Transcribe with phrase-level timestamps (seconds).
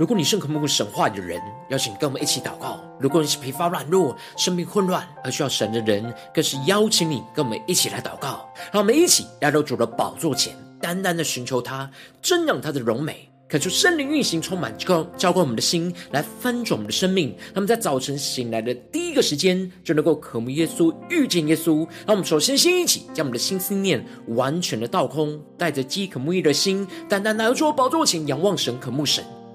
[0.00, 1.38] 如果你是渴慕神话语的人，
[1.68, 8.48] 邀请跟我们一起祷告；如果你是疲乏软弱、生命混乱而需要神的人，更是邀请你跟我们一起来祷告。
[8.72, 11.90] 让我们一起来到主的宝座前，单单的寻求他，
[12.22, 13.28] 瞻仰他的荣美。
[13.46, 17.36] 恳求圣灵运行，充满浇浇灌我们的心，来翻转我们的生命。
[17.52, 21.86] 那么在早晨醒来的第一个时间，就能够渴慕耶稣，遇见耶稣。
[22.06, 29.22] 让我们首先先一起将我们的心思念完全的倒空，带着饥渴慕义的心，单单来到主宝座前，仰望神，渴慕神。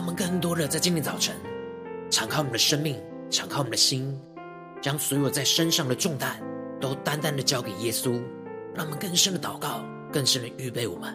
[0.00, 1.36] 让我们更多的在今天早晨，
[2.10, 2.98] 敞开我们的生命，
[3.28, 4.18] 敞开我们的心，
[4.80, 6.40] 将所有在身上的重担
[6.80, 8.12] 都单单的交给耶稣。
[8.74, 11.14] 让我们更深的祷告，更深的预备我们。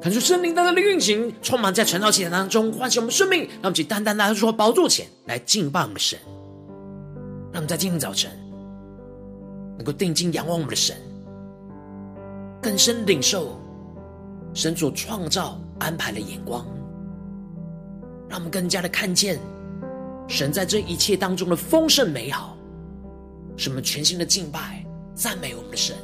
[0.00, 6.18] 看出圣灵当中的运行，充满在晨祷祈祷当中，唤醒我们生命，让我们去单单来到主的宝座前来敬拜我们的神。
[7.52, 8.30] 让我们在今天早晨
[9.76, 10.96] 能够定睛仰望我们的神，
[12.62, 13.60] 更深领受
[14.54, 16.64] 神所创造安排的眼光，
[18.28, 19.38] 让我们更加的看见
[20.28, 22.56] 神在这一切当中的丰盛美好，
[23.56, 24.82] 使我们全新的敬拜
[25.14, 25.94] 赞美我们的神。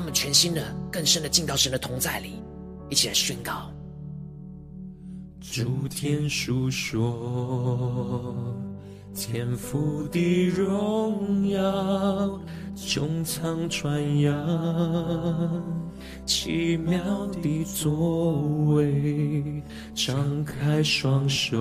[0.00, 2.42] 他们全新的、更深的进到神的同在里，
[2.88, 3.70] 一起来宣告。
[5.38, 8.56] 诸天述说
[9.14, 12.40] 天父的荣耀，
[12.74, 14.32] 穹苍传扬
[16.24, 16.98] 奇妙
[17.42, 18.42] 的作
[18.74, 19.62] 为，
[19.94, 21.58] 张开双手，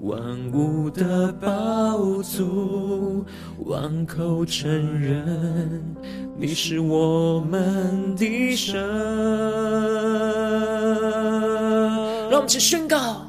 [0.00, 0.20] 万
[0.52, 3.24] 物的宝座，
[3.66, 4.70] 万口承
[5.00, 5.82] 认
[6.38, 8.80] 你是我们的神。
[12.30, 13.26] 让我们去宣告。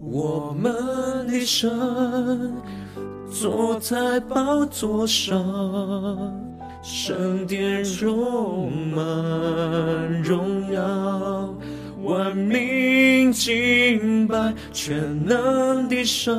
[0.00, 2.52] 我们的神
[3.30, 5.36] 坐在宝座上，
[6.88, 9.02] 圣殿充满
[10.22, 11.52] 荣耀，
[12.04, 14.96] 万民敬拜全
[15.26, 16.32] 能的神，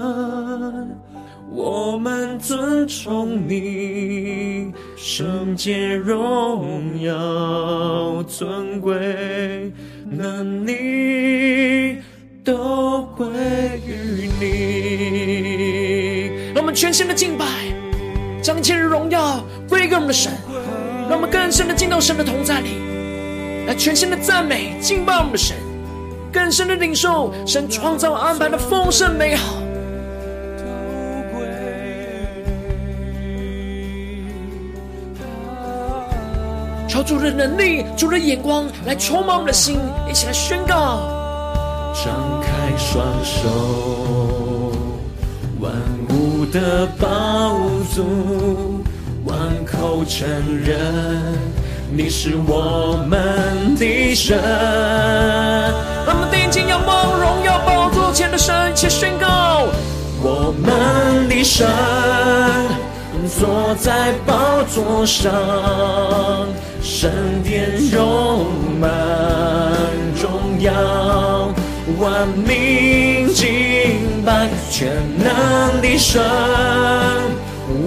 [1.52, 9.74] 我们尊崇你，圣洁荣耀尊贵
[10.10, 11.98] 能力。
[12.48, 13.28] 都归
[13.86, 14.46] 于你。
[16.54, 17.46] 让我们全心的敬拜，
[18.48, 20.32] 将一切的荣耀归给我们的神。
[21.10, 22.78] 让我们更深的进到神的同在里，
[23.68, 25.58] 来全新的赞美敬拜我们的神，
[26.32, 29.56] 更深的领受神创造安排的丰盛美好。
[36.88, 39.78] 求主的能力、主的眼光来充满我们的心，
[40.10, 41.02] 一起来宣告。
[41.94, 43.50] 张开双手，
[46.60, 47.56] 的宝
[47.94, 48.04] 座，
[49.26, 50.28] 万口承
[50.66, 50.76] 认
[51.92, 54.36] 你是我们的神。
[56.04, 59.68] 让我们定睛仰望荣耀宝座前的神，一起宣告：
[60.20, 61.68] 我们的神
[63.38, 65.32] 坐在宝座上，
[66.82, 67.12] 圣
[67.44, 68.48] 殿荣
[68.80, 68.90] 满
[70.20, 70.74] 荣耀。
[72.00, 73.97] 万民敬
[74.28, 76.22] 拜全能的神，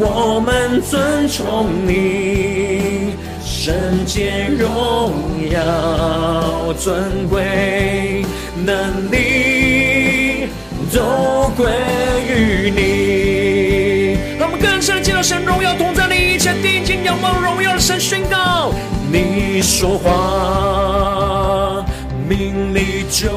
[0.00, 3.12] 我们尊崇你，
[3.44, 3.74] 圣
[4.06, 5.12] 洁荣
[5.50, 8.24] 耀尊贵
[8.64, 10.48] 能力
[10.90, 11.70] 都归
[12.26, 14.16] 于你。
[14.38, 18.72] 让我们更深的见到神荣耀同在你一切，定睛仰望荣耀的神，宣告
[19.12, 21.84] 你说话。
[22.26, 23.28] 命立就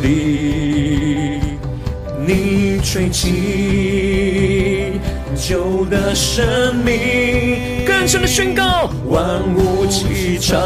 [0.00, 1.29] 立，
[2.32, 4.92] 你吹起
[5.34, 7.84] 旧的生命。
[7.84, 10.60] 更深的宣告，万物齐唱，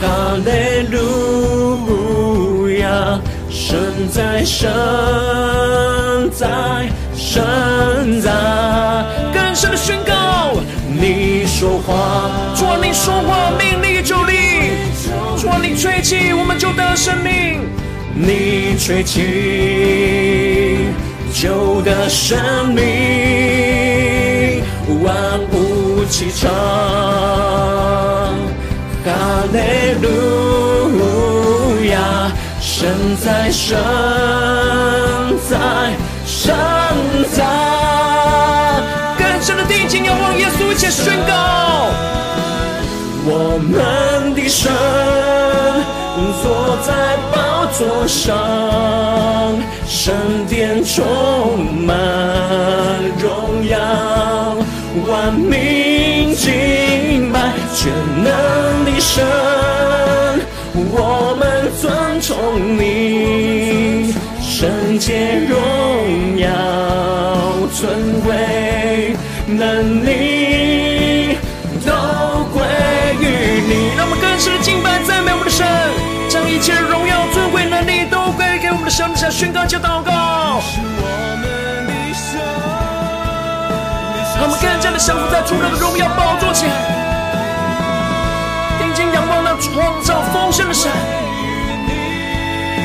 [0.00, 0.50] 哈利
[0.90, 3.78] 路亚，神
[4.10, 4.68] 在，神
[6.32, 8.32] 在，神在，
[9.32, 10.56] 更深的宣告，
[10.88, 14.32] 你说话，主啊，你说话，命立就立，
[15.40, 17.43] 主啊，你吹气，我们就得生命，
[18.16, 20.88] 你吹气
[21.32, 24.62] 就得生命，
[25.02, 26.48] 万物齐唱。
[29.04, 29.10] 哈
[29.52, 29.58] 利
[30.00, 30.08] 路
[31.86, 32.30] 亚，
[32.60, 33.76] 神在，神
[35.50, 35.58] 在，
[36.24, 36.54] 神
[37.32, 37.44] 在。
[39.18, 41.32] 更深的定睛仰望耶稣，一起宣告：
[43.26, 44.72] 我们的神
[46.42, 47.43] 坐在宝
[47.76, 48.36] 座上，
[49.84, 50.14] 圣
[50.48, 51.96] 殿充满
[53.18, 53.76] 荣耀，
[55.08, 57.52] 万民敬拜。
[57.74, 57.92] 全
[58.22, 59.24] 能的神，
[60.92, 66.46] 我们尊崇你，圣洁荣耀
[67.74, 69.16] 尊贵
[69.48, 71.36] 能力
[71.84, 71.90] 都
[72.52, 72.62] 归
[73.20, 73.22] 于
[73.66, 73.72] 你。
[73.96, 75.66] 让我们更深的敬拜赞美我们的神，
[78.94, 79.16] 归给我们的神。
[79.16, 80.12] 向宣告，就祷告。
[84.36, 86.68] 让我们更加的降服在主的荣耀宝座前。
[88.78, 90.90] 定睛仰望那创造丰盛的神，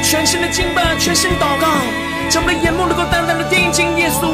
[0.04, 1.68] 全新的敬拜，全新的祷告，
[2.30, 4.30] 将我们的眼目能够单单的定睛耶稣。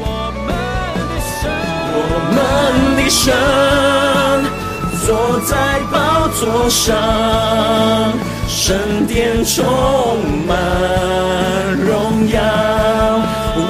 [0.00, 0.48] 我们
[0.96, 1.50] 的神，
[1.94, 1.98] 我
[2.32, 3.34] 们的神，
[5.08, 5.56] 坐在
[5.90, 6.94] 宝座上，
[8.46, 9.64] 圣殿充
[10.46, 10.54] 满
[11.78, 12.38] 荣耀，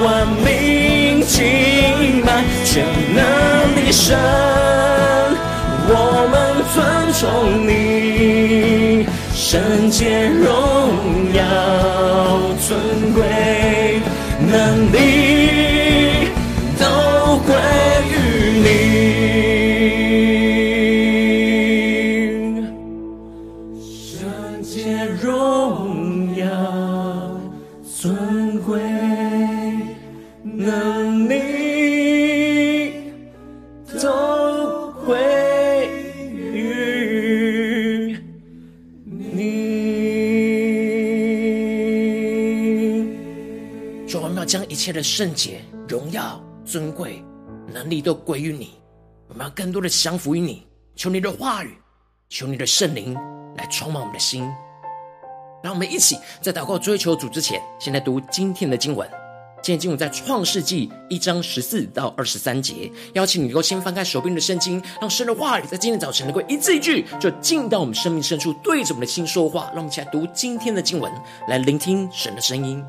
[0.02, 3.22] 万民敬拜，全能
[3.76, 4.18] 的神。
[5.86, 5.92] 我
[6.28, 6.34] 们
[6.74, 6.76] 尊
[7.14, 7.22] 崇
[7.68, 10.42] 你，圣洁荣
[11.32, 11.40] 耀
[12.66, 12.66] 尊
[13.14, 13.22] 贵
[14.40, 14.96] 能力
[44.98, 47.24] 的圣洁、荣耀、尊贵、
[47.72, 48.72] 能力都归于你。
[49.28, 50.66] 我们要更多的降服于你，
[50.96, 51.78] 求你的话语，
[52.28, 53.14] 求你的圣灵
[53.56, 54.42] 来充满我们的心。
[55.62, 59.08] 让我们一起在祷告追求主之前，先来读今天的经文。
[59.62, 62.90] 今天经文在创世纪一章十四到二十三节。
[63.12, 69.66] 邀请你能够先翻开手边的圣经，让神的话语在今天早晨能够一字一句，就进到我们生命深处，对着我们的心说话。
[69.66, 71.12] 让我们一起来读今天的经文，
[71.46, 72.84] 来聆听神的声音。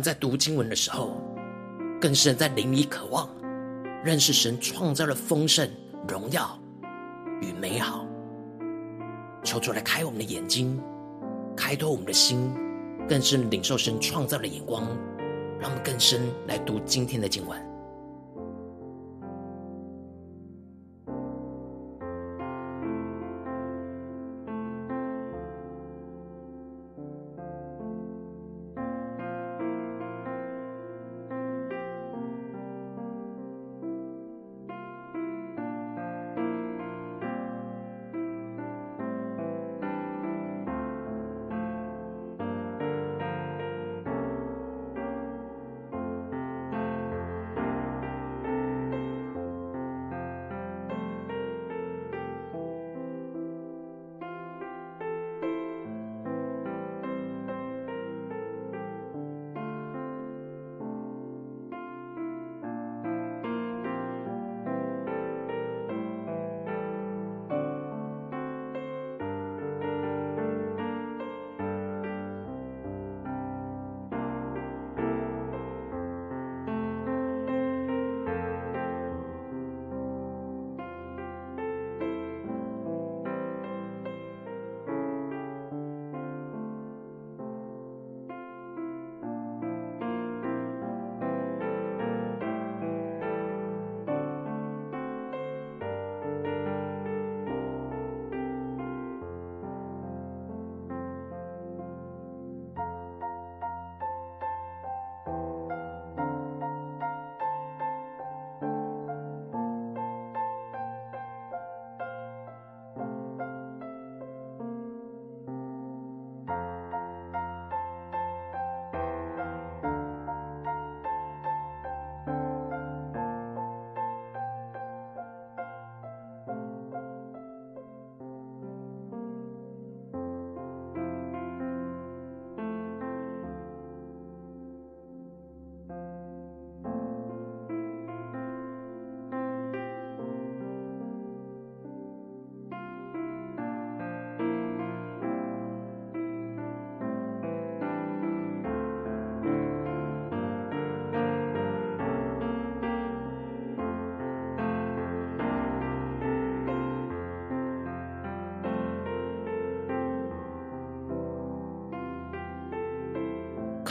[0.00, 1.20] 在读经文的时候，
[2.00, 3.28] 更是在灵里渴望
[4.04, 5.68] 认识神创造的丰盛、
[6.08, 6.58] 荣耀
[7.40, 8.06] 与美好。
[9.42, 10.82] 求主来开我们的眼睛，
[11.56, 12.52] 开拓我们的心，
[13.08, 14.86] 更是领受神创造的眼光，
[15.58, 17.69] 让我们更深来读今天的经文。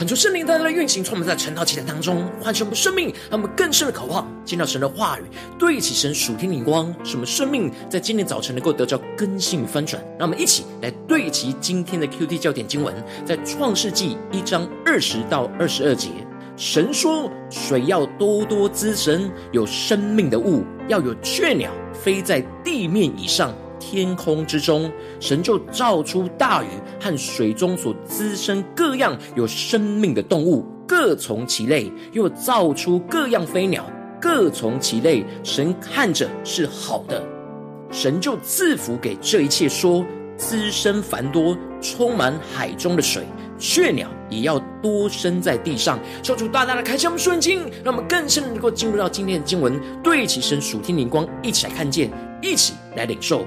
[0.00, 5.24] 恳求圣灵带来的运行，从我们在晨祷祭坛当中唤醒我们生命，让我们更深的渴望见到神的话语，
[5.58, 10.02] 对齐神属天灵光，使我们生命在今天早晨能够得到更新与翻转。
[10.18, 12.94] 让我们一起来对齐今天的 QT 焦点经文，
[13.26, 16.08] 在创世纪一章二十到二十二节，
[16.56, 23.54] 神说：水要多多滋生，有生命的物要有雀鸟飞在地面以上。
[23.80, 26.68] 天空之中，神就造出大鱼
[27.00, 33.84] 和水中所滋生各样有生命的动物，各从其类；又造出各样飞鸟，
[34.20, 35.24] 各从其类。
[35.42, 37.20] 神看着是好的，
[37.90, 40.04] 神就赐福给这一切，说：
[40.36, 43.22] 滋生繁多，充满海中的水；
[43.58, 45.98] 雀鸟也要多生在地上。
[46.22, 52.10] 求主大大的开启我们顺经，让我们更深能够进入到今天的经文，对齐神属天灵光，一起来看见，
[52.42, 53.44] 一起来领受。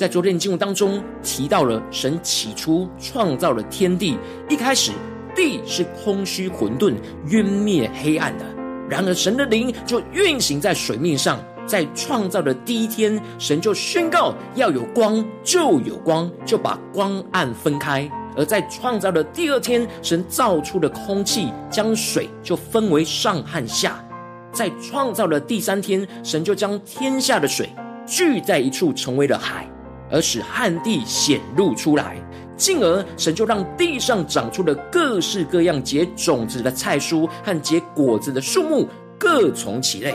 [0.00, 4.16] 在昨天的经文当中提到了，神起初创造了天地，
[4.48, 4.92] 一开始
[5.36, 6.94] 地是空虚混沌、
[7.26, 8.44] 渊灭黑暗的。
[8.88, 11.38] 然而神的灵就运行在水面上。
[11.66, 18.10] 在创造的第一天，神就宣告要有光，就有光，就把光暗分开。
[18.34, 24.02] 而在创造的第二天，神造出了空气，将水就分为上和下。
[24.50, 27.68] 在创造的第三天，神就将天下的水
[28.06, 29.70] 聚在一处，成为了海。
[30.10, 32.16] 而使旱地显露出来，
[32.56, 38.88] 进而神就让地上长出了各式各样结种子的菜蔬和结果子的树木，
[39.18, 40.14] 各从其类。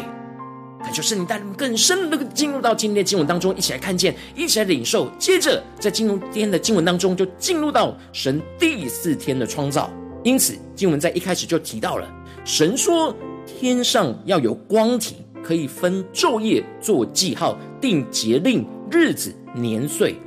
[0.80, 5.10] 那就是你带你们更深的进入到今天的经文当中，一起来看见，一起来领受。
[5.18, 9.90] 接着在进入今天的经文当中，就进入到神第四天的创造。
[10.24, 12.08] 因此，经文在一开始就提到了，
[12.44, 13.16] 神说
[13.48, 19.34] 天上要有光体，可以分昼夜，做记号，定节令、日子。
[19.58, 20.18] 年岁，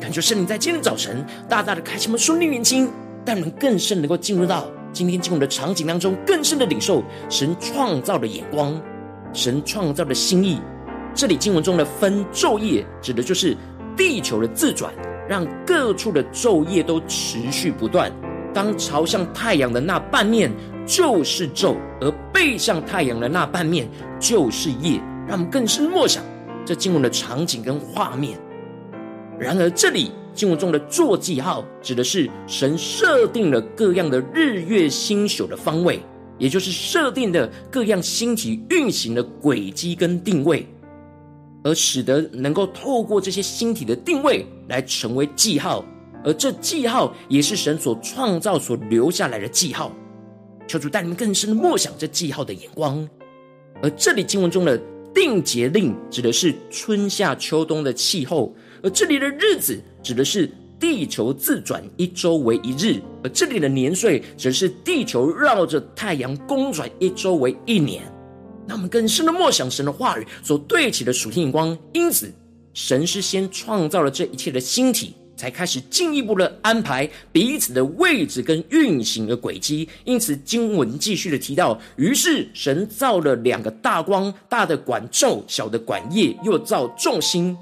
[0.00, 2.90] 感觉圣灵在今天早晨大大的开启我们顺利年轻，
[3.24, 7.00] 但我们更深能够进入到今天经文的场景当中，更深的领受
[7.30, 8.76] 神创造的眼光，
[9.32, 10.60] 神创造的心意。
[11.14, 13.56] 这里经文中的分昼夜，指的就是
[13.96, 14.92] 地球的自转，
[15.28, 18.10] 让各处的昼夜都持续不断。
[18.52, 20.50] 当朝向太阳的那半面
[20.84, 23.88] 就是昼，而背向太阳的那半面
[24.18, 25.00] 就是夜。
[25.28, 26.24] 让我们更深默想
[26.66, 28.38] 这经文的场景跟画面。
[29.38, 36.00] 然而，这里经文中的做记号，指的是神设定了各样的日月星宿的方位，
[36.38, 40.66] 也就是设定的各样星体运行的轨迹跟定位，
[41.62, 45.84] 而使得能够透过这些星体的定位来成为记号，
[46.24, 49.92] 而这记号也是神所创造所留下来的记号。
[50.66, 53.08] 求主带你们更深的默想这记号的眼光。
[53.82, 54.80] 而这里经文中的
[55.16, 58.54] 定节令，指的是春夏秋冬的气候。
[58.82, 60.46] 而这里的日子指的是
[60.78, 68.02] 地球自转一周为一日，而这里的年岁则是地球绕着太阳公转一周为一年。
[68.66, 72.30] 那我们更深的默想神的话语所对齐的属性光，因此
[72.74, 79.88] 神是先创造了这一切的星体，才开始进一步的安排彼此的位置跟运行的轨迹。
[80.04, 87.56] 因此经文继续的提到，于是神造了两个大光，大的管昼，小的管夜，又造众星。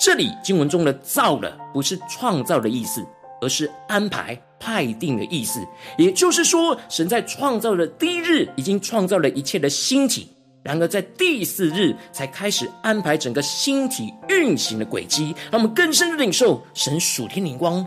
[0.00, 3.04] 这里经文中的“造了”不是创造的意思，
[3.40, 5.60] 而是安排、派定的意思。
[5.96, 10.28] 也就是说，神在创造的第一日已经创造了一切的星体，
[10.62, 17.84] 然而在第四日才开始安排整个星体运行的轨迹，让我们更深的领受神属天灵光。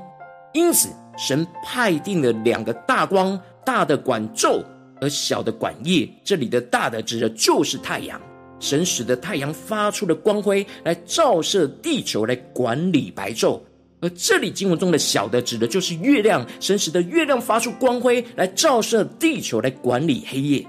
[0.53, 4.63] 因此，神派定了两个大光，大的管昼，
[4.99, 6.09] 而小的管夜。
[6.23, 8.21] 这里的大的指的就是太阳。
[8.59, 13.59] 神使得太阳发出的光辉来照射地球，来管理白昼；
[14.01, 16.45] 而这里经文中的小的，指的就是月亮。
[16.59, 20.65] 神使得月亮发出光辉来照射地球，来管理黑夜。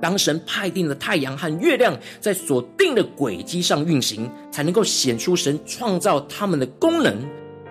[0.00, 7.14] 当神派定了太阳和月亮在所定的轨迹上运行，才能够显出神创造他们的功能。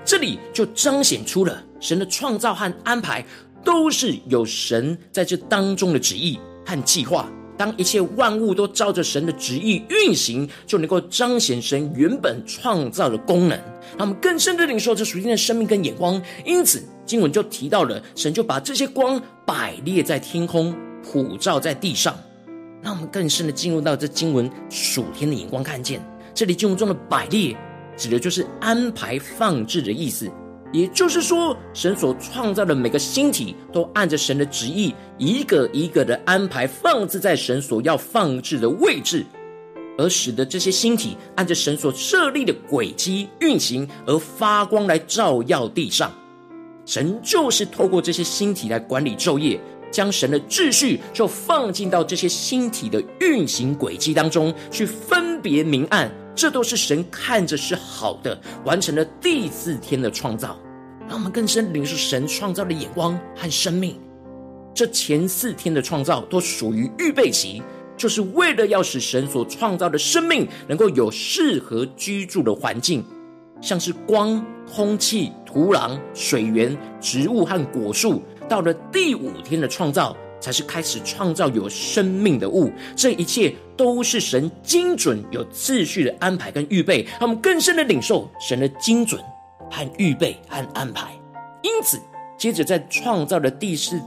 [0.04, 3.26] 这里就彰显出了神的创造和安排
[3.64, 7.30] 都是有神在这当中的旨意和计划。
[7.58, 13.58] 当一切万物都照着神的旨意运行，就能够彰显神原本创造的功能，
[13.98, 16.22] 让我们更深的领受这属天的生命跟眼光。
[16.46, 20.74] 因此，经文就提到了神就把这些光摆列在天空，
[21.12, 22.16] 普照在地上，
[22.82, 26.02] 让我们更深的进入到这经文属天的眼光，看见
[26.34, 27.56] 这里经文中的摆列，
[27.96, 30.30] 指的就是安排放置的意思。
[30.74, 39.26] 也就是说，神所创造的每个星体都按着神的旨意，一个一个的安排放置在神所要放置的位置，
[39.98, 46.12] 而使得这些星体按着神所设立的轨迹运行，而发光来照耀地上。
[46.86, 49.60] 神就是透过这些星体来管理昼夜，
[49.92, 60.58] 将神的秩序就放进到这些星体的运行轨迹当中去分别明暗，这都是神看着是好的，完成了第四天的创造，
[61.08, 64.00] 让我们更深领受神创造的眼光和生命。
[64.74, 67.64] 这前四天的创造都属于预备期，
[67.98, 73.04] 就是为了要使神所创造的生命能够有适合居住的环境，
[73.60, 78.22] 像是光、空气、土壤、水源、植物和果树。
[78.48, 82.72] 到了第五天的创造，才是开始创造有生命的物。
[82.96, 89.22] 这一切都是神精准、有次序的安排跟预备，让我们更深的领受神的精准
[89.70, 91.12] 和预备和安排。
[91.62, 92.00] 因此，
[92.38, 94.02] 接着在创造的第四。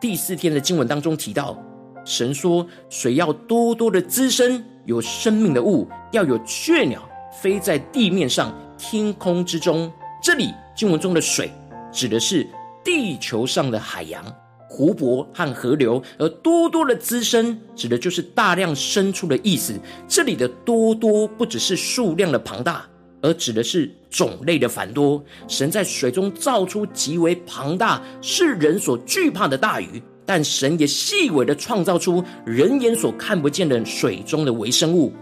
[0.00, 1.58] 第四天的经文当中提到，
[2.04, 9.92] 神说水要多多的滋生有生命的物，要有雀鸟飞在地面上、天空之中。
[10.22, 11.50] 这里经文中的水
[11.92, 12.46] 指的是
[12.84, 14.24] 地球上的海洋、
[14.68, 19.74] 湖泊和河流，而多多的滋生指的就是大量生出的意思。
[20.08, 22.84] 这里的多多不只是数量的庞大，
[23.20, 35.12] 而指的是种类的繁多，神在水中造出极为庞大、是人所惧怕的大鱼，但神也细微的创造出人眼所看不见的水中的微生物。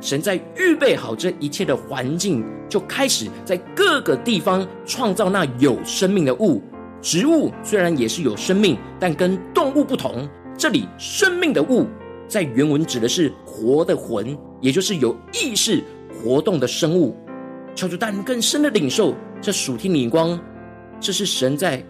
[0.00, 6.62] 神在预备好这一切的环境，就开始在各个地方创造那有生命的物。
[7.00, 10.28] 植物虽然也是有生命，但跟动物不同。
[10.56, 11.86] 这里生命的物
[12.26, 15.82] 在原文指的是活的魂，也就是有意识
[16.12, 17.16] 活动的生物。
[17.74, 20.38] 求主带人更深的领受这属天的光，
[20.98, 21.80] 这是神在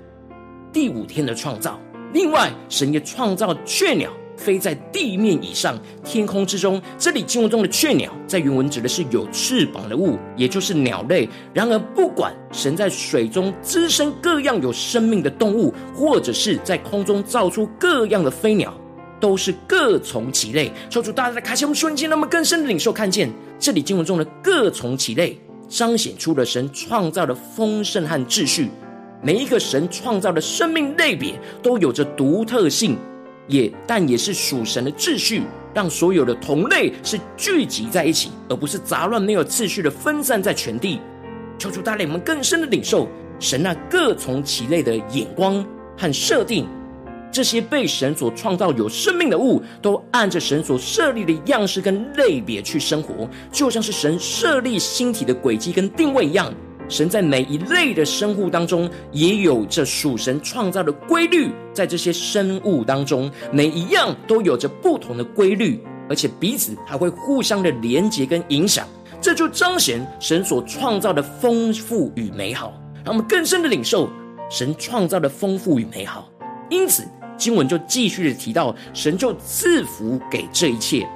[0.71, 1.81] 第五天的创造。
[2.13, 6.81] 另外，神也创造雀鸟飞在地面以上、天空之中。
[6.97, 11.29] 这里经文中的雀鸟，在原文指的是有翅膀的物，也就是鸟类。
[11.53, 18.73] 然而，不管神在水中滋生各样有生命的动物，或者是在空中造出各样的飞鸟，
[19.21, 20.73] 都是各从其类。
[20.89, 25.39] 求主大大的开启我们瞬间，那么更深的领受看见这里经文中的各从其类。
[25.69, 28.71] 彰显出了神创造的丰盛和秩序，
[29.23, 32.97] 每一个神创造的生命类别都有着独特性，
[33.49, 35.43] 也但也是属神的秩序，
[35.75, 41.01] 让所有的同类是聚集在一起，而不是杂乱没有次序的分散在全地。
[41.59, 43.09] 求主带领我们更深的领受
[43.41, 46.69] 神那各从其类的眼光和设定。
[47.31, 56.53] 这些被神所创造有生命的物，都按着神所设立的样式跟类别去生活，就像是神设立星体的轨迹跟定位一样。
[56.89, 61.51] 神在每一类的生物当中，也有着属神创造的规律。
[61.73, 68.87] 在这些生物当中，每一样都有着不同的规律，而且彼此还会互相的连接跟影响。
[69.21, 72.73] 这就彰显神所创造的丰富与美好，
[73.05, 74.09] 让我们更深的领受
[74.51, 76.29] 神创造的丰富与美好。
[76.71, 77.07] 因此。
[77.37, 81.09] 经文就继续的提到，神就赐福给这一切，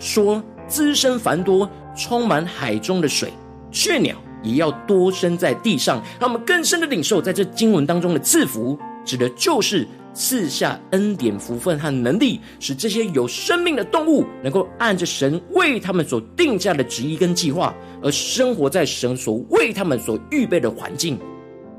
[0.00, 3.32] 说滋生繁多，充满海中的水，
[3.70, 6.02] 雀鸟也要多生在地上。
[6.20, 21.18] 让我们更深的领受，在这经文当中的赐福，指的就是赐下恩典、福分和能力，使这些有生命的动物能够按着神为他们所定下的旨意跟计划，而生活在神所为他们所预备的环境。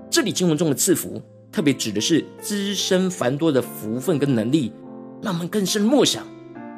[0.10, 1.22] 这里经文中的赐福。
[1.52, 4.72] 特别指的是滋生繁多的福分跟能力，
[5.20, 6.24] 让我们更深默想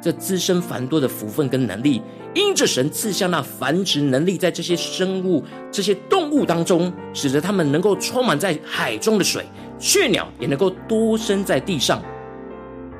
[0.02, 2.02] 这滋生繁多的福分跟能力，
[2.34, 9.46] 因着神赐下那繁殖能力，在这些生物、这些动物当中，使得他们能够充满在海中的水，
[9.78, 12.02] 雀鸟也能够多生在地上。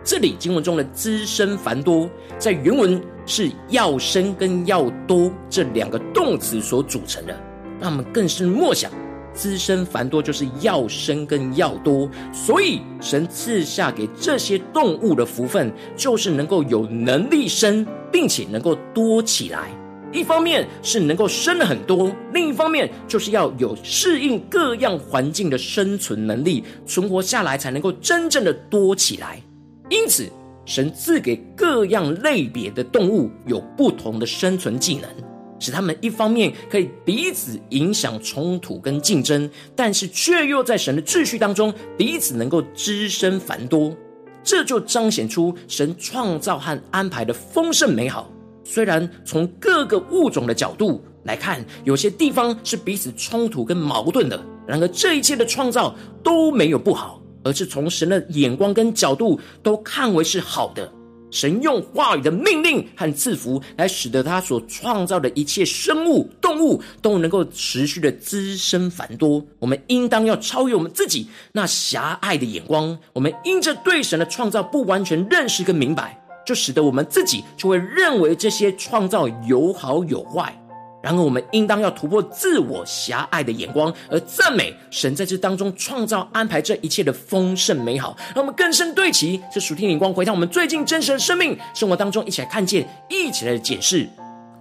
[0.04, 7.36] 这里经文中的滋生繁多，在原文是要生跟要多这两个动词所组成的，
[7.80, 8.90] 让我们更深默想。
[9.34, 19.70] 滋生繁多就是要生跟要多，所以神赐下给这些动物的福分，就是能够有能力生，并且能够多起来。
[20.12, 29.42] 一方面是能够生很多，另一方面就是要有适应各样环境的生存能力，存活下来才能够真正的多起来。
[29.88, 30.30] 因此，
[30.66, 35.08] 神赐给各样类别的动物有不同的生存技能。
[35.62, 43.96] 使他们一方面可以彼此影响冲突跟竞争，但是却又在神的秩序当中彼此能够滋生繁多，
[44.42, 48.28] 这就彰显出神创造和安排的丰盛美好。
[48.64, 60.90] 虽然从各个物种的角度来看，有些地方是彼此冲突跟矛盾的，然而这一切的创造都没有不好，而是从神的眼光跟角度都看为是好的。
[61.32, 69.44] 神用话语的命令和赐福，来使得他所创造的一切生物、动物都能够持续的滋生繁多。
[69.58, 72.96] 我们应当要超越我们自己那狭隘的眼光。
[73.14, 80.61] 我们因着对神的创造不完全认识跟明白，就使得我们自己就会认为这些创造有好有坏。
[81.02, 88.16] 然而，我们应当要突破自我狭隘的眼光，而赞美神在这当中创造安排这一切的丰盛美好。
[88.34, 94.08] 让我们更深对齐这属天眼光，回到我们最近真实的生命生活当中，一起来看见，一起来检视。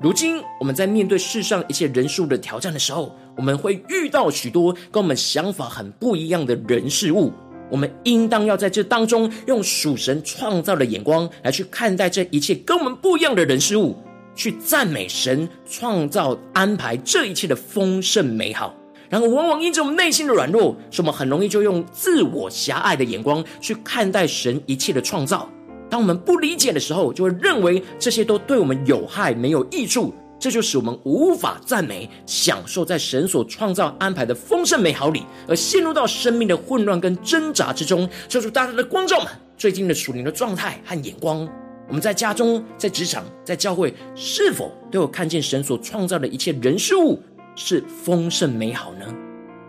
[0.02, 7.32] 如今我们在面对世上一切人数的挑战的时候，我们会遇到许多跟我们想法很不一样的人事物。
[7.70, 13.96] 我们应当要在这当中用属神创造的眼光来去看待这一切跟我们不一样的人事物。
[14.36, 18.76] 去赞美神创造安排这一切的丰盛美好，
[19.10, 25.50] 然后往往因着我们内心的软弱，使我们很容易就用自我狭隘的眼光去看待神一切的创造。
[25.90, 38.10] 当我们不理解的时候，就会认为这些都对我们有害、没有益处，这就使我们无法赞美、享受在神所创造安排的丰盛美好里，而陷入到生命的混乱跟挣扎之中。
[38.30, 41.46] 求主大家的光照们最近的属灵的状态和眼光。
[41.92, 47.22] 我们在家中、在职场、在教会，是否都有看见神所创造的一切人事物
[47.54, 49.14] 是丰盛美好呢？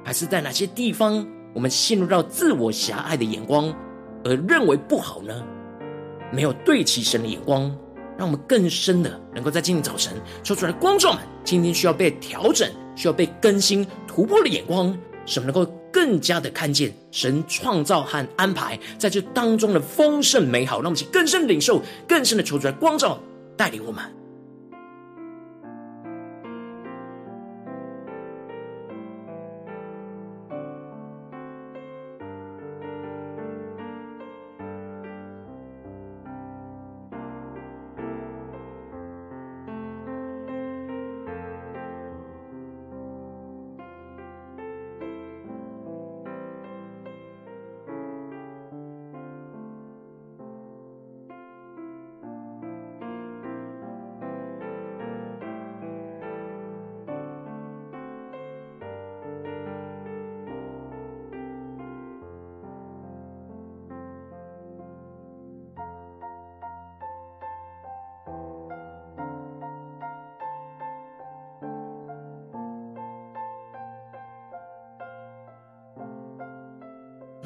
[0.05, 3.75] 还是在哪些地方我们陷入到自我狭隘的眼光
[4.23, 5.45] 而认为不好呢？
[6.31, 7.63] 没有对齐神的眼光，
[8.17, 10.13] 让我们更深的能够在今天早晨
[10.45, 10.71] 说出来。
[10.71, 15.69] 光照们，今天需要被调整、需要被更新、突破的眼光，使我们能够。
[15.93, 23.21] 更加的看见神创造和安排在这当中的丰盛美好，让我们去更深领受，更深的求主来光照
[23.57, 24.22] 带领我们。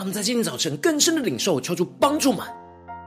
[0.06, 2.46] 我们在今天早晨更深的领受，求主帮助们，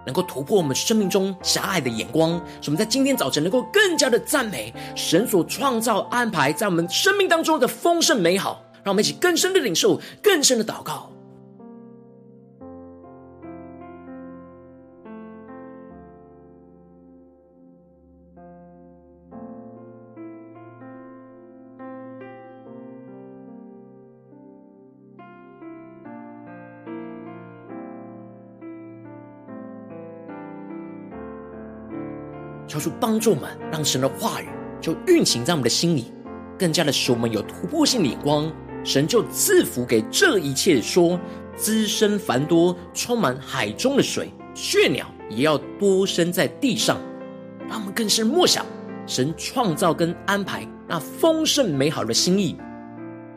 [0.06, 2.32] 能够突破我们生命中狭隘的眼光，
[2.62, 8.62] 使我们在今天早晨能够更加的赞美神所创造安排在我们生命当中的丰盛美好。
[8.84, 11.10] 让我们一起更深的领受，更深的祷告。
[32.88, 34.46] 帮助我们，让神的话语
[34.80, 36.14] 就运行在我们的心里，
[36.60, 38.52] 更加的使我们有突破性的眼光。
[38.84, 41.20] 神就赐福给这一切，说
[41.56, 46.98] 滋生繁多，充满海中的水，雀鸟也要多生在地上。
[47.68, 48.66] 让我们更深默想
[49.06, 52.56] 神创造跟安排那丰盛美好的心意，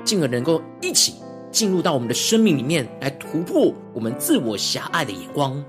[0.04, 1.14] 进而能够一起
[1.50, 5.62] 进入到我们的生命里面，来突破我们自我狭隘的眼光。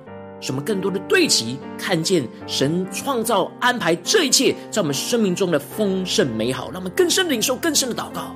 [0.44, 8.36] 什么更多的对齐，看见神创造安排这一切在我们生命中的丰盛美好，让我们更深的领受，更深的祷告。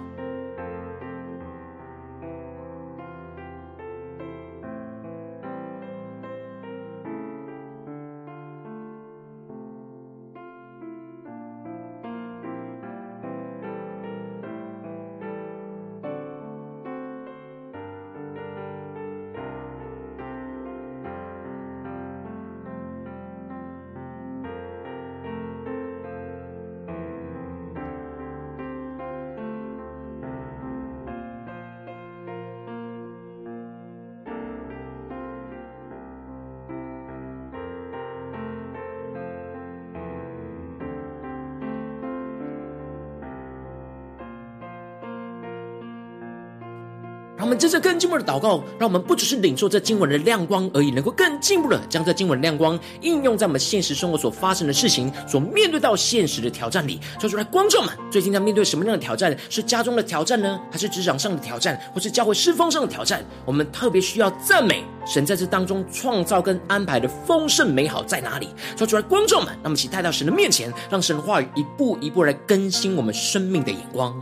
[47.47, 56.99] 我们接着更进一步的祷告，让我们不只是领受这经文的亮光而已，能够更进一步的将这经文的亮光应用在我们现实生活所发生的事情、所面对到现实的挑战里。
[57.21, 59.33] 说出来，观众们最近在面对什么样的挑战？
[59.49, 63.23] 是家中的挑战呢，还是职场上的挑战，或是教会事奉上的挑战？
[63.45, 68.49] 我们特别需要赞美神在这当中创造跟安排的丰盛美好在哪里？
[68.75, 74.13] 说出来，观众们，那么请带到神的面前，让神的话语一步一步来更新我们生命的眼光。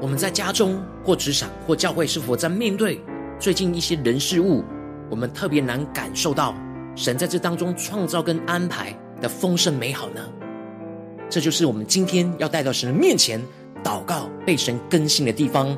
[0.00, 3.00] 我们在家中或职场或教会，是否在面对
[3.38, 4.62] 最近一些人事物，
[5.10, 6.54] 我们特别难感受到
[6.94, 10.20] 神在这当中创造跟安排的丰盛美好呢？
[11.28, 13.40] 这就是我们今天要带到神的面前
[13.82, 15.76] 祷告、被神更新的地方。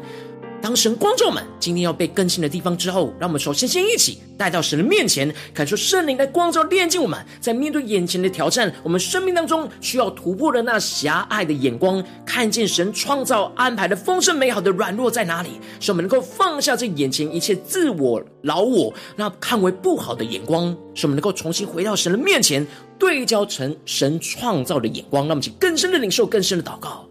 [0.60, 7.18] 当神光照们今天要被更新的地方之后，让我们首先先一起带到神的面前，感受圣灵来光照、炼净我们。
[7.40, 22.66] 在面对眼前的挑战，我们生命当中需要突破的那狭隘的眼光，看见神创造安排的丰盛美好的软弱在哪里，使我们能够放下这眼前一切自我、老我那看为不好的眼光，使我们能够重新回到神的面前，
[22.98, 27.07] 对焦成神创造的眼光，让我们去更深的领受、更深的祷告。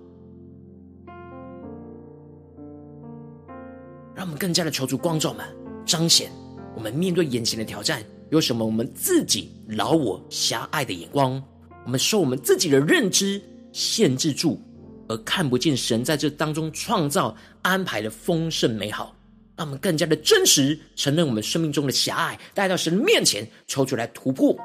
[4.18, 5.46] 让我们更加的求主光照们，
[5.86, 6.32] 彰显
[6.76, 11.40] 我们面对眼前的挑战有什么我们自己老我狭隘的眼光，
[11.86, 13.40] 我们受我们自己的认知
[13.72, 14.60] 限制住，
[15.08, 19.16] 而看不见神在这当中创造安排的丰盛美好。
[19.56, 24.58] 让我们更加的真实承认我们生命中的狭隘，带到神面前，求主来突破。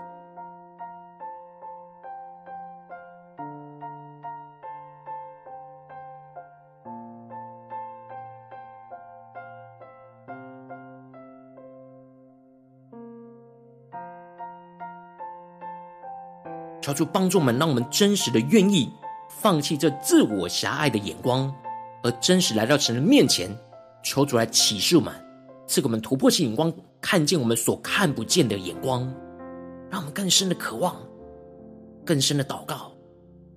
[16.82, 18.90] 求主帮助我们，让我们真实的愿意
[19.28, 21.50] 放弃这自我狭隘的眼光，
[22.02, 23.48] 而真实来到神的面前，
[24.02, 25.14] 求主来启示我们，
[25.68, 29.02] 赐给我们突破性眼光，看见我们所看不见的眼光，
[29.88, 30.96] 让我们更深的渴望，
[32.04, 32.92] 更深的祷告，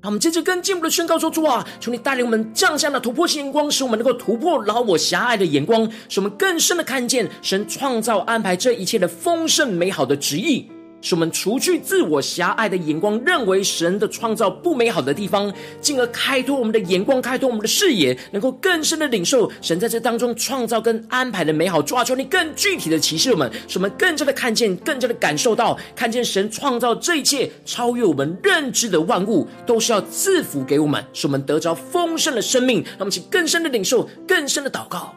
[0.02, 10.70] 让我们接着更进一步的宣告说：主啊，求你带领我们降下那突破性眼光，使我们能够突破老我狭隘的眼光，使我们更深的看见神创造安排这一切的丰盛美好的旨意。
[11.06, 21.80] 使我们除去自我狭隘的眼光，认为神的创造不美好的地方，进而开拓我们的眼光，开拓我们的视野，能够更深的领受神在这当中创造跟安排的美好。
[21.80, 32.82] 主啊，求你更具体的启示我们，使我们更加的看见，更加的感受到，看见神创造这一切超越我们认知的万物，都是要赐福给我们，使我们得着丰盛的生命。
[32.84, 35.14] 让我们请更深的领受，更深的祷告。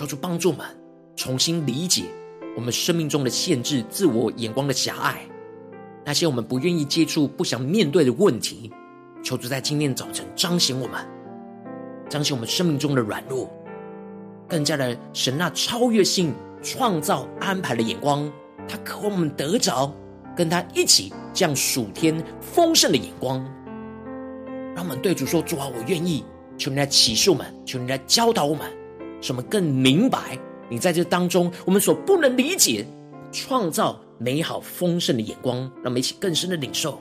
[0.00, 0.66] 求主帮助我们
[1.14, 2.04] 重新理解
[2.56, 5.20] 我们生命中的限制、自我眼光的狭隘，
[6.06, 8.72] 那些我们不愿意接触、不想面对的问题。
[9.22, 11.06] 求主在今天早晨彰显我们，
[12.08, 13.52] 彰显我们生命中的软弱，
[14.48, 16.32] 更加的神那超越性
[16.62, 18.32] 创造安排的眼光。
[18.66, 19.94] 他渴望我们得着
[20.34, 23.38] 跟他一起降暑天丰盛的眼光，
[24.74, 26.24] 让我们对主说：“主啊，我愿意。”
[26.56, 28.79] 求你来启示我们，求你来教导我们。
[29.20, 32.86] 使我们更明白你在这当中，我们所不能理解、
[33.32, 36.98] 创造美好丰盛的眼光，让我们一起更深的领受，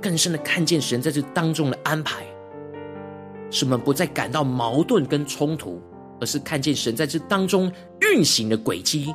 [0.00, 2.24] 更深的看见神在这当中的安排，
[3.50, 5.80] 使我们不再感到矛盾跟冲突，
[6.20, 9.14] 而是看见神在这当中运行的轨迹。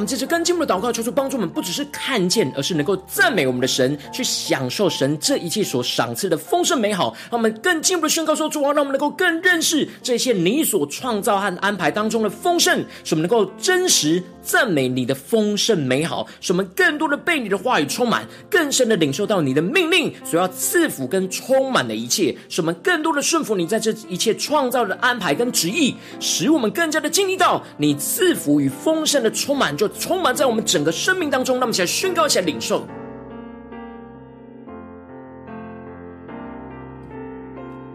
[0.00, 7.14] 我们接着更进一步的祷告，求主帮助我们，不只是看见，而是能够赞美我们的神，去享受神这一切所赏赐的丰盛美好。
[7.30, 29.76] 让我们更进一步的宣告说：主啊，让我们能够更认识这些你所创造和安排当中的丰盛，使我们能够真实赞美你的丰盛美好，使我们更多的被你的话语充满，更深的领受到你的命令所要赐福跟充满的一切，使我们更多的顺服你在这一切创造的安排跟旨意，使我们更加的经历到你赐福与丰盛的充满。
[29.76, 32.86] 就充满在我们整个生命当中，让我们一起来宣告，一下领受，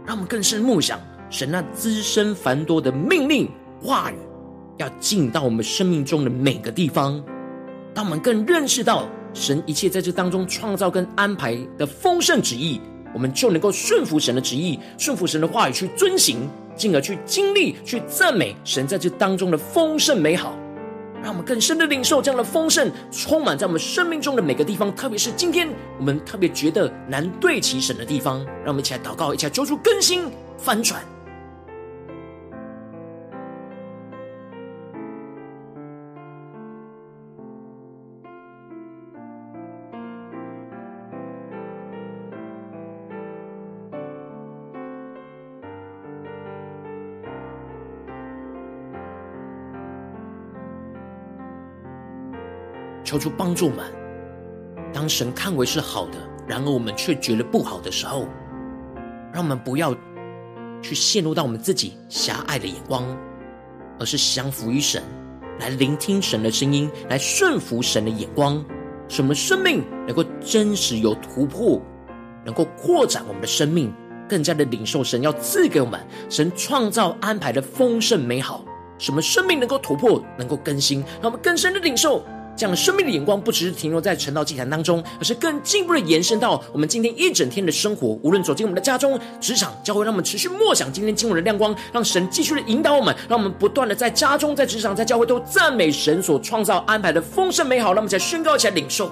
[0.06, 3.50] 让我们更深默想神那滋生繁多的命令
[3.82, 4.16] 话语，
[4.78, 7.24] 要进到我们生命中的每个地方。
[7.94, 12.82] 当我们更认识到神一切在这当中创造跟安排的丰盛旨意，
[13.14, 16.38] 我们就能够顺服神的旨意，顺服神的话语去遵行，
[16.76, 20.54] 进而去经历、去赞美神在这当中的丰盛美好。
[21.26, 31.14] 让我们更深的领受这样的丰盛，充满在我们生命中的每个地方，特别是今天我们特别觉得难对齐神的地方，让我们一起来祷告，一起来求主更新翻转。
[53.15, 53.86] 求主帮助我们，
[54.91, 58.28] 当神看为是好的，然而我们却觉得不好的时候，
[59.32, 59.95] 让我们不要
[60.82, 63.06] 去陷入到我们自己狭隘的眼光，
[63.97, 65.01] 而是降服于神，
[65.62, 68.62] 来聆听神的声音，来顺服神的眼光，
[69.08, 71.82] 使我们生命能够真实有突破，
[72.43, 73.93] 能够扩展我们的生命，
[74.28, 75.97] 更加的领受神要赐给我们
[76.30, 78.65] 神创造安排的丰盛美好，
[78.97, 82.21] 什么生命能够突破，能够更新，让我们更深的领受。
[82.56, 88.18] 这样生命的眼光，不只是停留在晨祷祭坛当中，而是更进一步的延伸到我们今天一整天的生活。
[88.24, 97.94] 无论走进我们的家中、职场、教会，让我们持续默想今天今晚的亮光，让神继续的引导我们，让我们不断的在家中、在职场、在教会都赞美神所创造安排的丰盛美好。
[97.94, 99.12] 让我们再宣告起来，领受。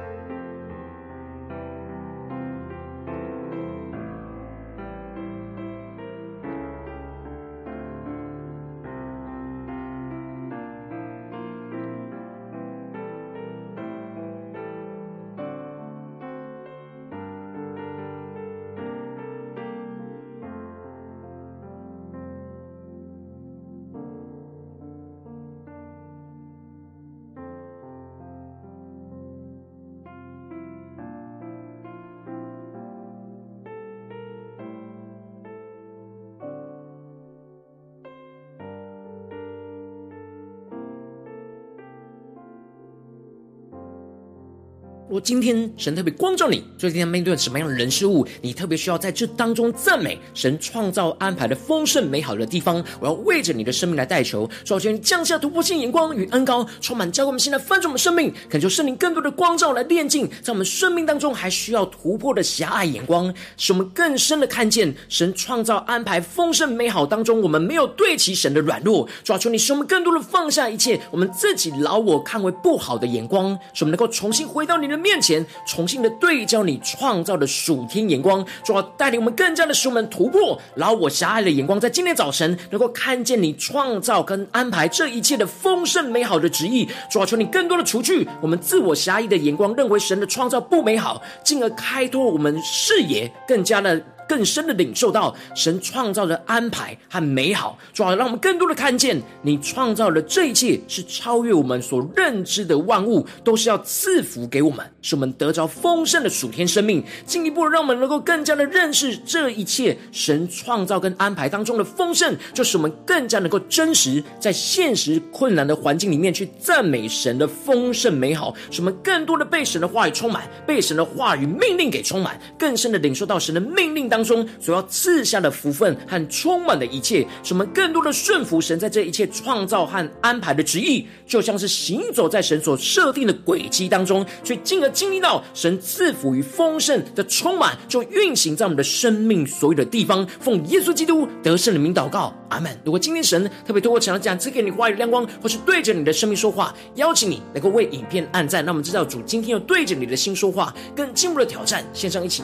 [45.11, 86.87] 若今天神特别光照你，最近面对什么样的人事物，你特别需要在这当中赞美神创造安排的丰盛美好的地方，我要为着你的生命来代求，首先降下突破性眼光与恩膏，充满教会我们现在翻转我们生命，恳求圣灵更多的光照来炼净，在我们生命当中还需要突破的狭隘眼光，使我们更深的看见神创造安排丰盛美好当中，我们没有对齐神的软弱，主啊，求你使我们更多的放下一切我们自己老我看为不好的眼光，使我们能够重新回到你的面前重新的对焦你创造的属天眼光，主要带领我们更加的使我们突破然后我狭隘的眼光，在今天早晨能够看见你创造跟安排这一切的丰盛美好的旨意。
[87.09, 94.01] 主要求你更多的除去我们自我狭隘的眼光，认为神的创造不美好，进而开拓我们视野，更加的。
[94.31, 107.03] 更深的领受到神创造的安排和美好，主要让我们更多的看见你创造的这一切是超越我们所认知的万物，都是要赐福给我们，使我们得着丰盛的属天生命。
[107.25, 140.23] 进一步让我们能够更加的认识这一切神创造跟安排当中的丰盛，就使我们更加能够真实在现实困难的环境里面去赞美神的丰盛美好，使我们更多的被神的话语充满，被神的话语命令给充满，更深的领受到神的命令当当中所要赐下的福分和充满的一切，使我们更多的顺服神在这一切创造和安排的旨意，就像是行走在神所设定的轨迹当中，去进而经历到神赐福与丰盛的充满，就运行在我们的生命所有的地方。
[140.39, 142.71] 奉耶稣基督得胜的名祷告，阿门。
[142.85, 151.83] 如果今天神特别透过这样赐给你话语亮光，或是对着你的生命说话，邀请你能够为影片按赞，那我们知道主今天又对着你的心说话，更进一步的挑战。
[151.91, 152.43] 线上一起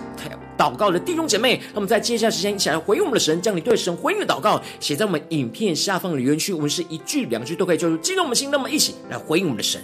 [0.57, 8.49] 祷告的弟兄姐妹，那么在接下来时间一起来回应我们的神，将你对神回应的祷告写在我们影片下方的留言区，我们是一句两句都可以，就是激动我们心。
[8.51, 9.81] 那么一起来回应我们的神。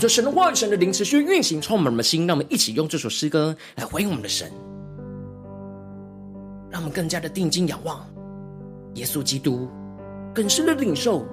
[0.00, 2.26] 求神的话语、神的灵持续运行，充满我们的心。
[2.26, 4.50] 让我们一起用这首诗歌来回应我们的神，
[6.70, 8.04] 让我们更加的定睛仰望
[8.94, 9.68] 耶稣基督，
[10.34, 11.26] 更深的领受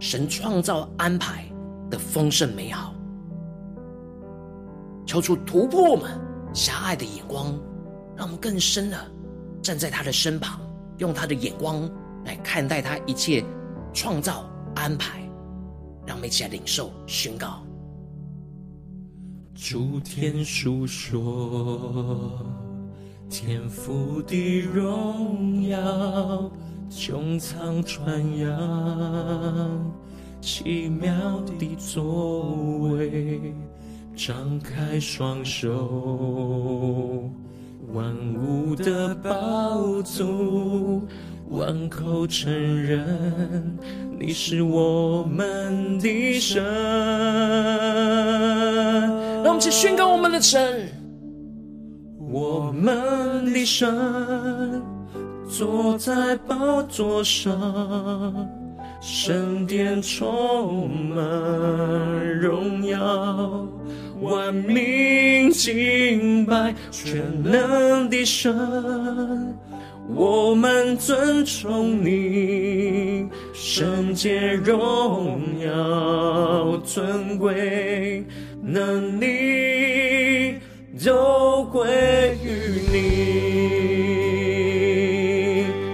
[0.00, 1.44] 神创造安排
[1.90, 2.94] 的丰盛美好。
[5.04, 6.18] 求主突破我们
[6.54, 7.46] 狭隘的眼光，
[8.16, 8.96] 让我们更深的
[9.60, 10.58] 站在他的身旁，
[10.96, 11.90] 用他的眼光
[12.24, 13.44] 来看待他一切
[13.92, 15.20] 创造安排。
[16.06, 17.62] 让我们一起来领受宣告。
[19.54, 22.40] 诸天述说
[23.28, 26.50] 天父的荣耀，
[26.90, 29.92] 穹苍传扬
[30.40, 31.12] 奇妙
[31.58, 33.54] 的作为，
[34.16, 37.30] 张开双手，
[37.92, 41.02] 万物的宝座，
[41.50, 43.78] 万口承认
[44.18, 46.62] 你是我们的神。
[49.44, 50.88] 让我们去宣告我们的神，
[52.30, 54.80] 我们的神
[55.48, 57.52] 坐在宝座上，
[59.00, 61.18] 圣殿充满
[62.38, 63.66] 荣耀，
[64.20, 68.54] 万民敬拜全能的神，
[70.08, 78.24] 我们尊崇你，圣洁荣耀尊贵。
[78.64, 80.54] 能力
[81.04, 83.02] 都归于你。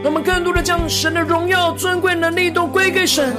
[0.03, 3.35] 让我们更多的将神的荣耀、尊贵、能力都归给神，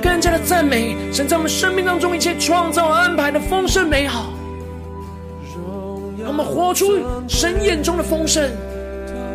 [0.00, 4.32] 更加的赞美神在我们生命当中一切创造安排的丰盛美好。
[6.18, 8.48] 让我们活出神眼中的丰盛，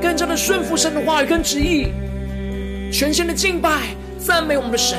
[0.01, 1.91] 更加的顺服神的话语跟旨意，
[2.91, 4.97] 全新的敬拜赞美我们的神。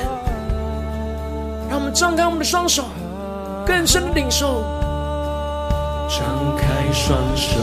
[1.68, 2.84] 让我们张开我们的双手。
[3.66, 4.64] 更深的领受，
[6.08, 7.60] 张开双手，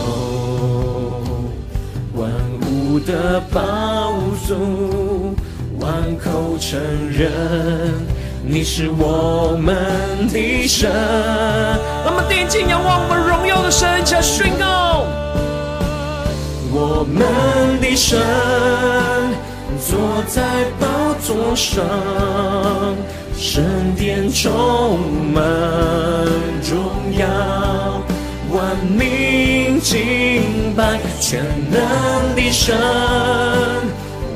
[2.16, 2.32] 万
[2.62, 4.14] 物的宝
[4.48, 4.56] 座，
[5.80, 6.80] 万口承
[7.12, 7.30] 认
[8.46, 9.76] 你是我们
[10.30, 10.90] 的神。
[12.06, 15.04] 那么，定睛仰望我们荣耀的神，来宣告：
[16.80, 18.20] 我们的神
[19.82, 19.98] 坐
[20.28, 20.44] 在
[20.80, 20.86] 宝
[21.24, 21.84] 座上。
[23.36, 23.64] 圣
[23.96, 25.00] 殿充
[25.34, 25.44] 满
[26.62, 26.78] 荣
[27.18, 27.26] 耀，
[28.52, 32.76] 万民敬拜全能的神，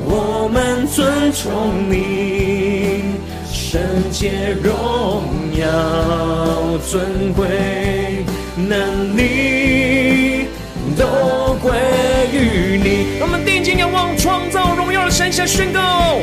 [0.04, 3.02] 我们尊崇你，
[3.52, 3.80] 圣
[4.10, 5.22] 洁荣
[5.58, 8.24] 耀尊贵
[8.56, 10.46] 能力
[10.96, 12.11] 都归。
[13.22, 16.18] 我们定睛仰望创造荣耀的神，下宣告：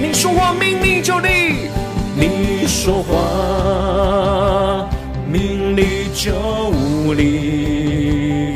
[0.00, 1.68] 你说话，命立就立。
[2.14, 4.88] 你说话，
[5.26, 6.32] 命立就
[7.14, 8.54] 立；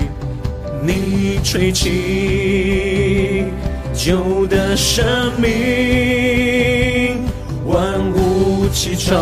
[0.80, 3.46] 你吹气，
[3.92, 7.18] 旧的生命，
[7.66, 9.16] 万物齐唱，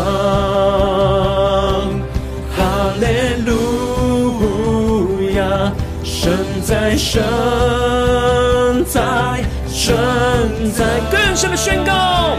[2.55, 3.34] 哈利！
[6.25, 7.21] 神在，神
[8.83, 9.95] 在，神
[10.73, 12.35] 在，更深的宣告。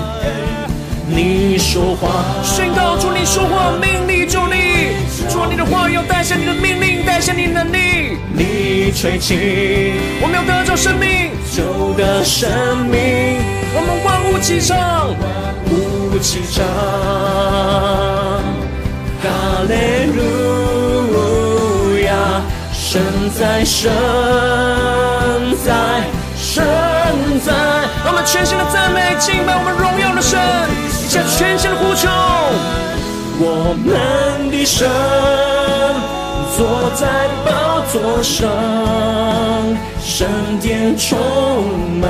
[1.07, 4.97] 你说话，宣告主，你说话，命立就立。
[5.31, 8.19] 主，你的话要带下你的命令，带下你的能力。
[8.35, 12.51] 你吹气，我们要得着生命，就得生
[12.89, 13.39] 命。
[13.73, 15.31] 我们万物齐唱，万
[15.71, 16.67] 物齐唱，
[19.23, 20.19] 哈利路
[20.73, 20.76] 亚！
[22.97, 23.05] 神
[23.39, 23.93] 在，神
[25.63, 25.71] 在，
[26.35, 26.65] 神
[27.45, 27.53] 在。
[28.03, 30.41] 让我们全心的赞美，敬拜我们荣耀的神。
[31.07, 32.09] 下全新的呼求，
[33.39, 34.89] 我们的神
[36.57, 38.49] 坐在宝座上，
[40.03, 40.27] 圣
[40.59, 41.19] 殿充
[42.01, 42.09] 满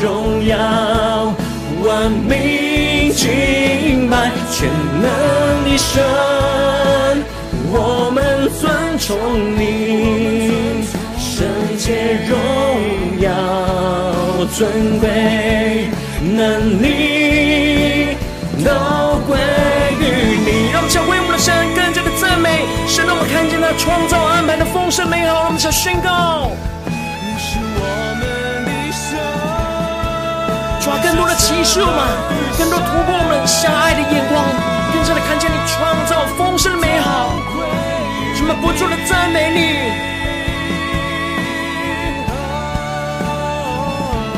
[0.00, 0.56] 荣耀，
[1.84, 4.70] 万民敬拜，全
[5.02, 5.04] 能
[5.66, 6.02] 的神，
[9.10, 10.78] 从你，
[11.18, 11.44] 圣
[11.76, 12.38] 洁荣
[13.18, 13.28] 耀
[14.54, 15.90] 尊贵
[16.22, 18.14] 能力
[18.64, 18.70] 都
[19.26, 19.36] 归
[19.98, 20.70] 于你。
[20.70, 26.52] 让我们想为我们的神更加的赞美，神让我们看见他创造安排的丰盛美好，让我们想宣告。
[26.86, 26.94] 你
[27.34, 27.82] 是我
[28.14, 28.22] 们
[28.62, 29.18] 的神，
[30.86, 31.98] 抓更多的启示我们，
[32.56, 34.38] 更多突破我们狭隘的眼光，
[34.94, 37.34] 更加的看见你创造丰盛的美好，
[38.40, 39.58] 什么不住的赞美你。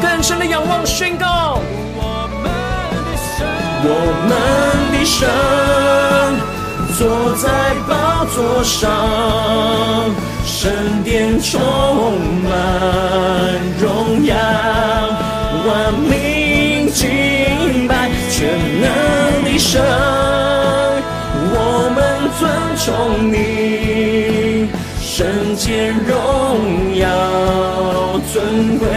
[0.03, 1.61] 更深的仰望宣告，
[1.95, 2.51] 我们
[3.07, 3.47] 的神，
[3.85, 3.89] 我
[4.27, 4.33] 们
[4.91, 5.15] 的神
[6.99, 7.47] 坐在
[7.89, 8.91] 宝座上，
[10.45, 11.61] 圣殿充
[12.43, 12.51] 满
[13.79, 14.35] 荣耀，
[15.65, 18.51] 万民敬拜，全
[18.81, 19.81] 能的神，
[21.55, 22.01] 我们
[22.39, 22.41] 尊
[22.77, 24.69] 崇你，
[25.01, 28.89] 圣洁荣耀尊贵。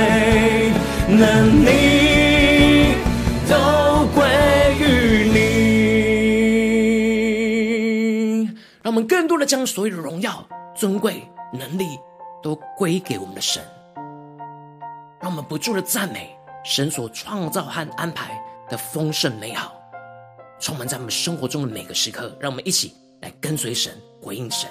[1.08, 2.96] 能力
[3.48, 4.26] 都归
[4.80, 5.30] 于
[8.42, 8.50] 你，
[8.82, 10.44] 让我们更多的将所有的荣耀、
[10.76, 12.00] 尊贵、能力
[12.42, 13.62] 都归给我们的神。
[15.22, 18.32] 让我们不住的赞美神所创造和安排
[18.68, 19.76] 的丰盛美好，
[20.60, 22.36] 充满在我们生活中的每个时刻。
[22.40, 24.70] 让我们一起来跟随神，回应神。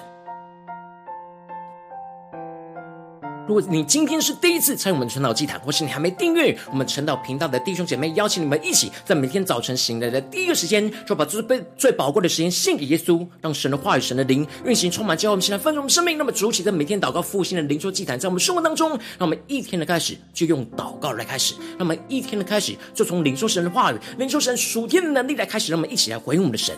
[3.47, 11.43] 如果你今天是第一次参与我们晨祷祭坛，或是你还没订阅我们晨祷频道的弟兄姐妹，邀请你们一起在每天早晨醒来的第一个时间，就把最
[11.77, 16.17] 最宝贵的时间献给耶稣，让神的话语、神的灵运行充满，教我们现在丰盛我们生命。
[16.17, 26.75] 那么，主起在每天祷告复兴的灵修祭坛，在我们生活当中，让我们一天的开始就用祷告来开始，让我们一天的开始就从领受神的话语、领受神属天的能力来开始，让我们一起来回应我们的神。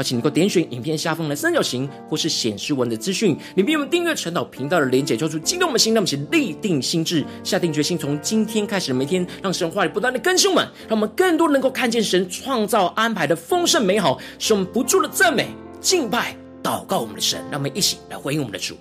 [0.00, 15.48] 邀请你能够点选影片下方的三角形，或是显示文的资讯，里面有订阅陈导频道的连结，就出激动我们的心，让我们一起立定心智，下定决心，从今天开始每天，让神话语不断的更新我们，让我们更多能够看见神创造安排的丰盛美好，使我们不住的赞美、
[15.82, 18.74] 敬拜、祷告我们的神，让我们一起来回应我们的主。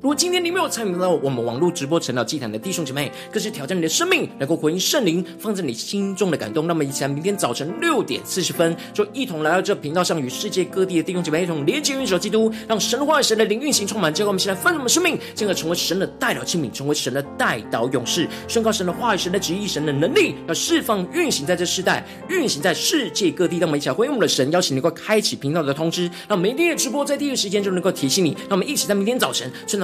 [0.00, 6.68] 如果今天你没有参与到我们网络直播成祷祭坛的弟兄姐妹，更是挑战你的生命，能够回应圣灵放在你心中的感动。
[6.68, 14.14] 那么，一起来明天早晨六点四十分，就一同来到这频道上，与世界各地的弟兄姐妹一同连接、运手基督，让神的话语、神的灵运行充满。
[14.14, 23.58] 最后，我们一起来翻我们生命，进而成为神的代祷器皿，成为神的代祷勇士，宣告神的话语、神的旨意、神的能力，要释放、运行在这世代，运行在世界各地。
[23.58, 28.36] 让我们一起来回应我们的神，邀请你能够开启频道的通知，让每天的直播在第一时间就能够提醒你。
[28.48, 29.80] 那我们一起在明天早晨晨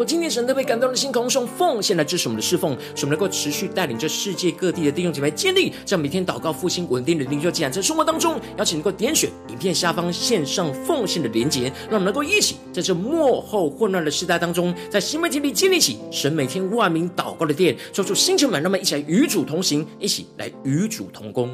[0.00, 21.50] 我今天神特别感动的心，同时奉献来支持我们的侍奉，使我们能够持续带领着世界各地的弟兄姐妹建立这样每天祷告复兴稳定的灵修祭坛，在生活当中，邀请能够点选影片下方线上奉献的连结，让我们能够一起在这幕后混乱的时代当中，在新媒体里建立起神每天万名祷告的殿，说出星球们，让我们一起来与主同行，一起来与主同工。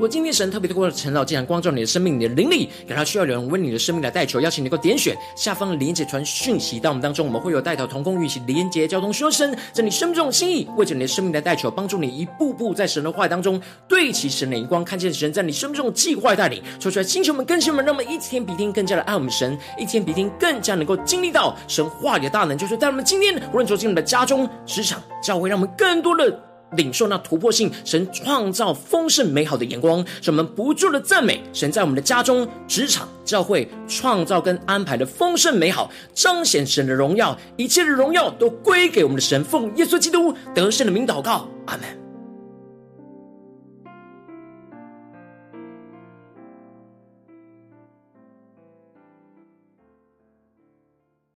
[0.00, 26.49] 如果今天神特别透过陈老，竟然光照你的生命，你的灵力，感到需要有人为你的生命来代求，邀请你能够点选下方的连接传讯息到我们当中，我们会有带头同工与其连接交通，说神在你生命中的心意，为着你的生命来代求，帮助你一步步在神的话语当中对齐神的眼光，看见神在你生命中的计划带领，说出来，星球们、更新们，让我们一天比一天更加的爱我们神，一天比一天更加能够经历到神话语的大能，就是在我们今天无论走进我们的家中、职场、教会，让我们更多的。
[26.76, 41.99] 领受那突破性神创造丰盛美好的眼光，使我们不住的赞美神在我们的家中、职场、教会创造跟安排的丰盛美好，彰显神的荣耀，一切的荣耀都归给我们的神，奉耶稣基督得胜的名祷告，阿门。